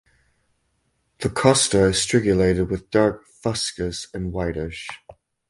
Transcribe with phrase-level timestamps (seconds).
[1.19, 4.89] The costa is strigulated with dark fuscous and whitish.